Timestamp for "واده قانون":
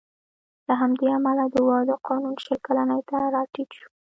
1.69-2.35